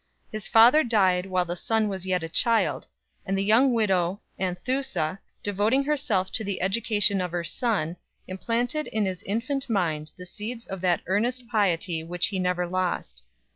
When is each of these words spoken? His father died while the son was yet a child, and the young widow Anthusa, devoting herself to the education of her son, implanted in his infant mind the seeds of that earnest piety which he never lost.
His 0.31 0.47
father 0.47 0.83
died 0.83 1.27
while 1.27 1.45
the 1.45 1.55
son 1.55 1.87
was 1.87 2.07
yet 2.07 2.23
a 2.23 2.27
child, 2.27 2.87
and 3.23 3.37
the 3.37 3.43
young 3.43 3.71
widow 3.71 4.19
Anthusa, 4.39 5.19
devoting 5.43 5.83
herself 5.83 6.31
to 6.31 6.43
the 6.43 6.59
education 6.59 7.21
of 7.21 7.29
her 7.31 7.43
son, 7.43 7.97
implanted 8.27 8.87
in 8.87 9.05
his 9.05 9.21
infant 9.21 9.69
mind 9.69 10.09
the 10.17 10.25
seeds 10.25 10.65
of 10.65 10.81
that 10.81 11.01
earnest 11.05 11.47
piety 11.49 12.03
which 12.03 12.29
he 12.29 12.39
never 12.39 12.65
lost. 12.65 13.21